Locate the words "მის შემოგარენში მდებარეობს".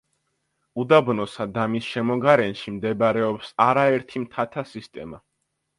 1.75-3.55